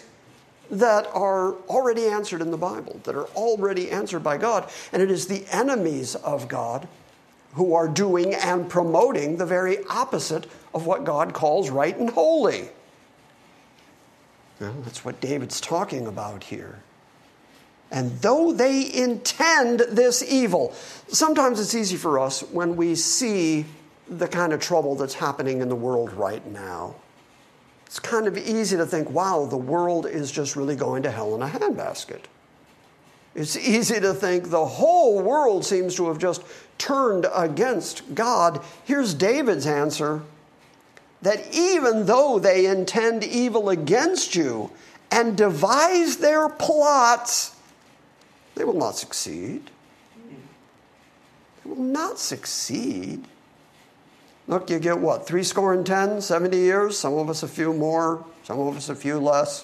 [0.71, 4.69] that are already answered in the Bible, that are already answered by God.
[4.93, 6.87] And it is the enemies of God
[7.53, 12.69] who are doing and promoting the very opposite of what God calls right and holy.
[14.59, 16.83] Well, that's what David's talking about here.
[17.91, 20.73] And though they intend this evil,
[21.07, 23.65] sometimes it's easy for us when we see
[24.07, 26.95] the kind of trouble that's happening in the world right now
[27.89, 31.33] it's kind of easy to think, wow, the world is just really going to hell
[31.33, 32.21] in a handbasket.
[33.33, 36.43] It's easy to think the whole world seems to have just
[36.77, 38.63] turned against God.
[38.85, 40.21] Here's David's answer
[41.23, 44.69] that even though they intend evil against you
[45.09, 47.55] and devise their plots,
[48.53, 49.71] they will not succeed.
[51.63, 53.25] They will not succeed.
[54.49, 56.97] Look, you get what, three score and ten, 70 years?
[56.97, 59.63] Some of us a few more, some of us a few less.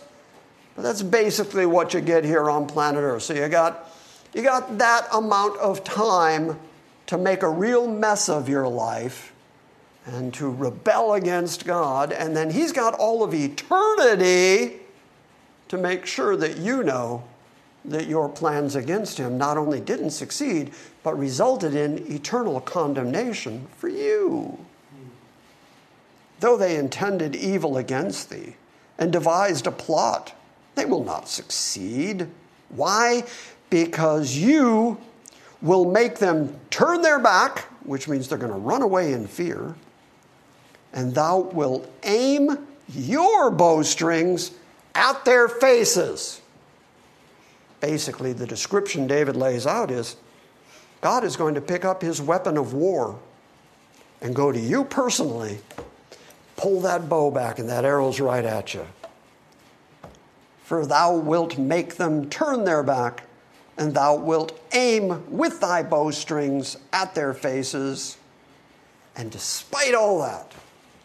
[0.75, 3.23] But that's basically what you get here on planet Earth.
[3.23, 3.91] So you got,
[4.35, 6.59] you got that amount of time
[7.07, 9.33] to make a real mess of your life
[10.05, 12.11] and to rebel against God.
[12.11, 14.81] And then He's got all of eternity
[15.67, 17.23] to make sure that you know
[17.85, 23.87] that your plans against Him not only didn't succeed, but resulted in eternal condemnation for
[23.87, 24.59] you
[26.39, 28.55] though they intended evil against thee
[28.97, 30.33] and devised a plot,
[30.75, 32.27] they will not succeed.
[32.69, 33.23] Why?
[33.69, 34.97] Because you
[35.61, 39.75] will make them turn their back, which means they're going to run away in fear,
[40.93, 44.51] and thou wilt aim your bowstrings
[44.93, 46.41] at their faces.
[47.79, 50.15] Basically, the description David lays out is
[51.01, 53.19] God is going to pick up his weapon of war
[54.21, 55.59] and go to you personally,
[56.55, 58.85] pull that bow back and that arrow's right at you.
[60.63, 63.23] For thou wilt make them turn their back,
[63.77, 68.17] and thou wilt aim with thy bowstrings at their faces.
[69.15, 70.53] And despite all that,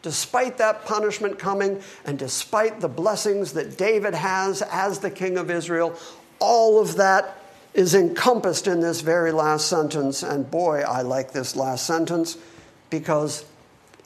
[0.02, 5.50] despite that punishment coming, and despite the blessings that David has as the king of
[5.50, 5.94] Israel,
[6.38, 7.36] all of that
[7.74, 10.22] is encompassed in this very last sentence.
[10.22, 12.38] And boy, I like this last sentence
[12.88, 13.44] because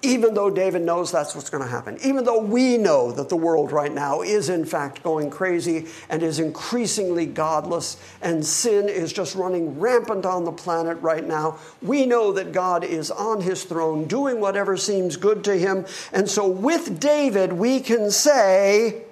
[0.04, 3.36] even though David knows that's what's going to happen, even though we know that the
[3.36, 9.12] world right now is in fact going crazy and is increasingly godless, and sin is
[9.12, 13.64] just running rampant on the planet right now, we know that God is on his
[13.64, 15.86] throne doing whatever seems good to him.
[16.12, 19.02] And so with David, we can say,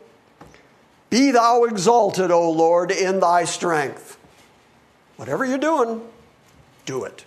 [1.11, 4.19] Be thou exalted, O Lord, in thy strength.
[5.17, 6.03] Whatever you're doing,
[6.85, 7.25] do it.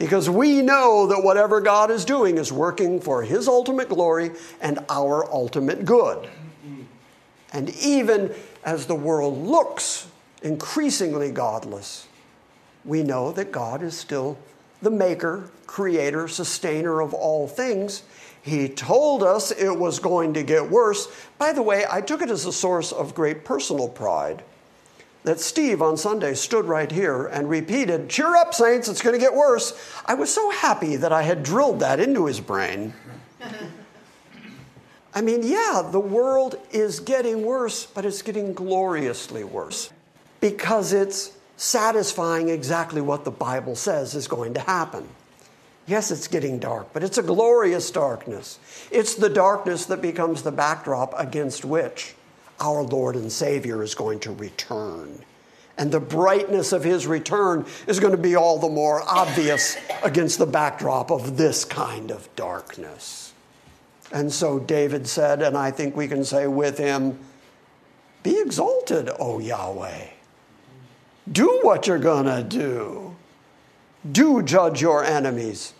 [0.00, 4.30] Because we know that whatever God is doing is working for His ultimate glory
[4.62, 6.26] and our ultimate good.
[7.52, 8.34] And even
[8.64, 10.08] as the world looks
[10.42, 12.08] increasingly godless,
[12.82, 14.38] we know that God is still
[14.80, 18.02] the maker, creator, sustainer of all things.
[18.40, 21.08] He told us it was going to get worse.
[21.36, 24.42] By the way, I took it as a source of great personal pride
[25.22, 29.20] that Steve on Sunday stood right here and repeated, Cheer up, saints, it's going to
[29.20, 29.78] get worse.
[30.06, 32.94] I was so happy that I had drilled that into his brain.
[35.14, 39.92] I mean, yeah, the world is getting worse, but it's getting gloriously worse
[40.40, 45.06] because it's satisfying exactly what the Bible says is going to happen.
[45.86, 48.60] Yes, it's getting dark, but it's a glorious darkness.
[48.92, 52.14] It's the darkness that becomes the backdrop against which
[52.60, 55.24] our Lord and Savior is going to return.
[55.78, 60.38] And the brightness of his return is going to be all the more obvious against
[60.38, 63.32] the backdrop of this kind of darkness.
[64.12, 67.18] And so David said, and I think we can say with him,
[68.22, 70.08] Be exalted, O Yahweh.
[71.30, 73.16] Do what you're going to do.
[74.10, 75.74] Do judge your enemies.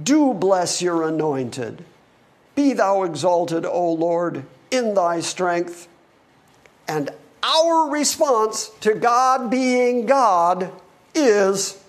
[0.00, 1.84] Do bless your anointed.
[2.54, 5.88] Be thou exalted, O Lord, in thy strength.
[6.90, 7.08] And
[7.44, 10.72] our response to God being God
[11.14, 11.80] is,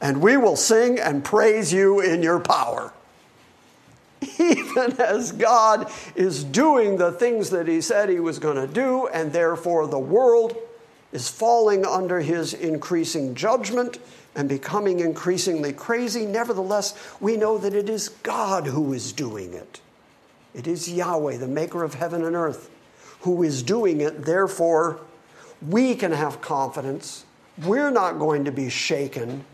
[0.00, 2.90] and we will sing and praise you in your power.
[4.38, 9.08] Even as God is doing the things that He said He was going to do,
[9.08, 10.56] and therefore the world
[11.12, 13.98] is falling under His increasing judgment
[14.34, 19.82] and becoming increasingly crazy, nevertheless, we know that it is God who is doing it.
[20.54, 22.70] It is Yahweh, the maker of heaven and earth
[23.20, 24.24] who is doing it.
[24.24, 25.00] Therefore,
[25.66, 27.24] we can have confidence.
[27.64, 29.44] We're not going to be shaken.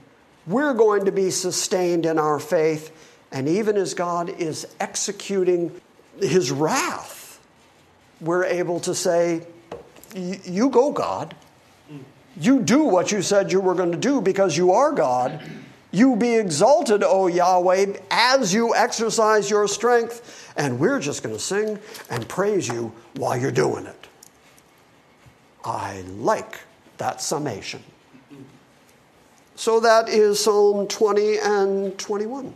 [0.46, 2.92] We're going to be sustained in our faith.
[3.32, 5.80] And even as God is executing
[6.20, 7.40] his wrath,
[8.20, 9.46] we're able to say,
[10.14, 11.34] You go, God.
[12.38, 15.42] You do what you said you were going to do because you are God.
[15.96, 21.40] You be exalted, O Yahweh, as you exercise your strength, and we're just going to
[21.40, 21.78] sing
[22.10, 24.06] and praise you while you're doing it.
[25.64, 26.60] I like
[26.98, 27.82] that summation.
[29.54, 32.52] So that is Psalm 20 and 21.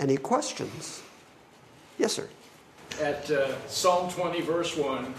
[0.00, 1.00] Any questions?
[1.96, 2.28] Yes, sir.
[3.00, 5.14] At uh, Psalm 20, verse 1,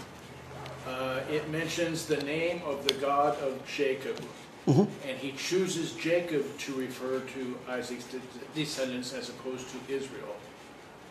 [0.86, 4.20] uh, it mentions the name of the God of Jacob
[4.66, 5.08] Mm-hmm.
[5.08, 8.06] And he chooses Jacob to refer to Isaac's
[8.54, 10.34] descendants as opposed to Israel.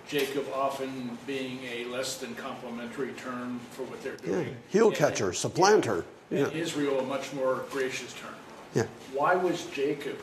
[0.08, 4.47] Jacob often being a less than complimentary term for what they're doing.
[4.47, 4.54] Yeah.
[4.70, 6.06] Heel catcher, and, supplanter.
[6.30, 6.45] Yeah.
[6.45, 8.34] And Israel, a much more gracious term.
[8.76, 8.86] Yeah.
[9.14, 10.18] Why was Jacob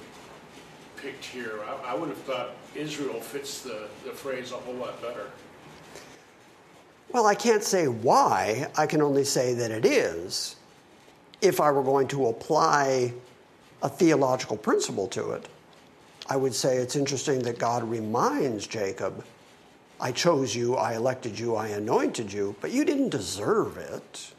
[0.96, 1.60] picked here?
[1.66, 5.30] I, I would have thought Israel fits the, the phrase a whole lot better.
[7.12, 8.70] Well, I can't say why.
[8.76, 10.56] I can only say that it is
[11.40, 13.12] if I were going to apply
[13.82, 15.48] a theological principle to it,
[16.28, 19.24] I would say it's interesting that God reminds Jacob,
[20.00, 24.32] I chose you, I elected you, I anointed you, but you didn't deserve it.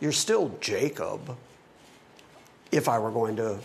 [0.00, 1.36] You're still Jacob.
[2.72, 3.58] If I were going to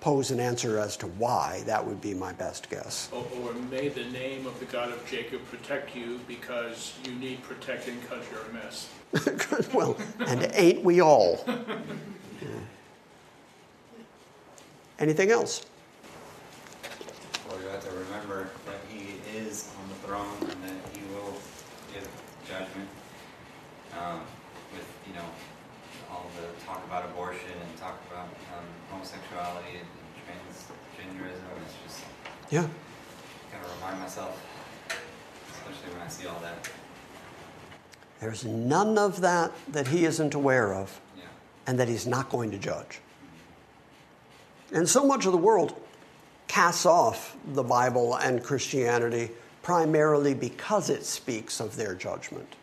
[0.00, 3.10] pose an answer as to why, that would be my best guess.
[3.12, 7.98] Or, may the name of the God of Jacob protect you because you need protecting
[8.00, 8.88] because you're a mess.
[9.72, 9.96] well,
[10.26, 11.42] and ain't we all?
[11.46, 12.48] Yeah.
[14.98, 15.64] Anything else?
[17.48, 21.32] Well, you have to remember that he is on the throne and that he will
[21.94, 22.06] give
[22.46, 22.88] judgment.
[23.98, 24.20] Um,
[24.72, 25.24] with you know
[26.10, 29.88] all the talk about abortion and talk about um, homosexuality and
[30.20, 32.04] transgenderism, it's just
[32.50, 32.66] yeah.
[33.50, 34.38] Gotta remind myself,
[35.52, 36.68] especially when I see all that.
[38.20, 41.00] There's none of that that he isn't aware of
[41.66, 43.00] and that he's not going to judge.
[44.72, 45.78] And so much of the world
[46.46, 49.30] casts off the Bible and Christianity
[49.62, 52.54] primarily because it speaks of their judgment.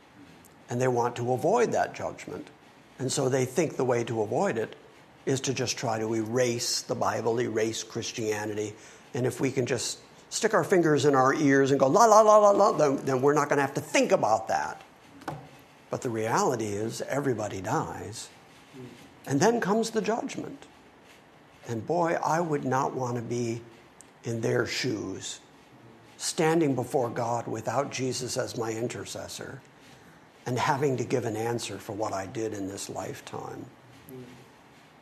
[0.70, 2.48] And they want to avoid that judgment.
[2.98, 4.76] And so they think the way to avoid it
[5.26, 8.74] is to just try to erase the Bible, erase Christianity.
[9.14, 10.00] And if we can just
[10.30, 13.22] stick our fingers in our ears and go la la la la la, then, then
[13.22, 14.82] we're not going to have to think about that.
[15.90, 18.30] But the reality is, everybody dies.
[19.26, 20.66] And then comes the judgment.
[21.68, 23.62] And boy, I would not want to be
[24.24, 25.40] in their shoes,
[26.18, 29.62] standing before God without Jesus as my intercessor
[30.46, 33.66] and having to give an answer for what I did in this lifetime.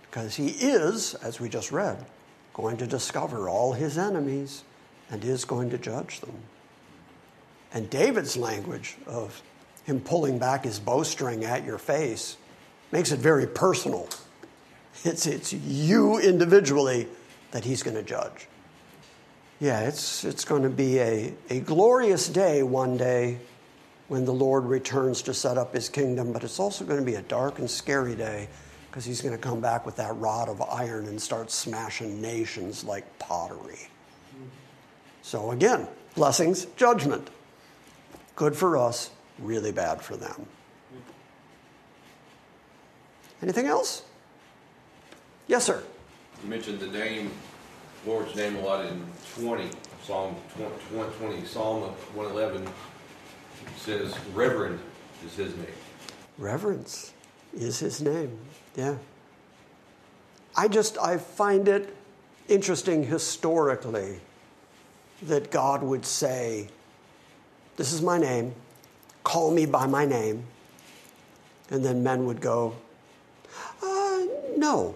[0.03, 2.05] Because he is, as we just read,
[2.53, 4.63] going to discover all his enemies
[5.09, 6.37] and is going to judge them.
[7.73, 9.41] And David's language of
[9.83, 12.37] him pulling back his bowstring at your face
[12.91, 14.07] makes it very personal.
[15.03, 17.07] It's, it's you individually
[17.51, 18.47] that he's going to judge.
[19.59, 23.39] Yeah, it's, it's going to be a, a glorious day one day
[24.07, 27.15] when the Lord returns to set up his kingdom, but it's also going to be
[27.15, 28.47] a dark and scary day
[28.89, 32.83] because he's going to come back with that rod of iron and start smashing nations
[32.83, 33.87] like pottery.
[35.23, 37.29] So, again, blessings, judgment.
[38.35, 39.09] Good for us,
[39.39, 40.45] really bad for them.
[43.41, 44.03] Anything else?
[45.47, 45.83] Yes, sir.
[46.43, 47.31] You mentioned the name,
[48.05, 49.05] Lord's name a lot in
[49.39, 49.69] 20,
[50.05, 50.35] Psalm
[50.89, 52.67] 20, 20 Psalm 111
[53.77, 54.79] says, Reverend
[55.25, 55.67] is his name.
[56.37, 57.13] Reverence
[57.53, 58.37] is his name.
[58.75, 58.97] Yeah.
[60.55, 61.95] I just I find it
[62.47, 64.19] interesting historically
[65.23, 66.69] that God would say,
[67.77, 68.53] "This is my name.
[69.23, 70.45] Call me by my name."
[71.69, 72.75] And then men would go,
[73.81, 74.25] uh,
[74.57, 74.95] "No."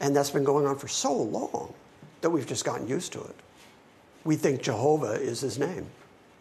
[0.00, 1.74] And that's been going on for so long
[2.20, 3.34] that we've just gotten used to it.
[4.24, 5.86] We think Jehovah is his name,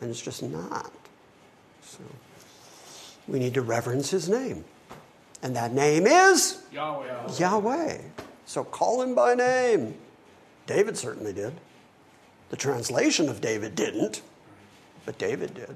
[0.02, 0.92] and it's just not.
[1.82, 2.00] So
[3.28, 4.66] we need to reverence his name.
[5.42, 7.38] And that name is Yahweh.
[7.38, 7.98] Yahweh.
[8.46, 9.96] So call him by name.
[10.66, 11.54] David certainly did.
[12.50, 14.22] The translation of David didn't,
[15.06, 15.76] but David did.